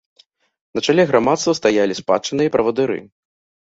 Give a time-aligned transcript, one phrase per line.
[0.79, 3.03] На чале грамадства стаялі спадчынныя правадыры.